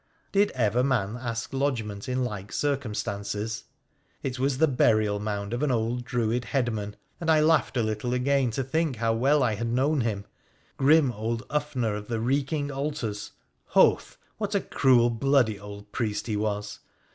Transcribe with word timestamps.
Did 0.31 0.49
ever 0.55 0.83
man 0.83 1.15
ask 1.15 1.53
lodgment 1.53 2.09
in 2.09 2.23
like 2.23 2.51
circumstances? 2.51 3.65
It 4.23 4.39
was 4.39 4.57
the 4.57 4.67
burial 4.67 5.19
mound 5.19 5.53
of 5.53 5.61
an 5.61 5.69
old 5.69 6.05
Druid 6.05 6.45
headman, 6.45 6.95
and 7.19 7.29
I 7.29 7.39
laughed 7.41 7.77
a 7.77 7.83
little 7.83 8.11
again 8.11 8.49
to 8.57 8.63
think 8.63 8.95
how 8.95 9.13
well 9.13 9.43
I 9.43 9.53
had 9.53 9.67
known 9.67 10.01
him— 10.01 10.25
grim 10.77 11.11
old 11.11 11.47
Ufner 11.49 11.95
of 11.95 12.07
the 12.07 12.19
Reeking 12.19 12.71
Altars. 12.71 13.33
Hoth! 13.65 14.17
what 14.39 14.55
a 14.55 14.61
cruel, 14.61 15.11
bloody 15.11 15.59
old 15.59 15.91
priest 15.91 16.25
he 16.25 16.35
was 16.35 16.79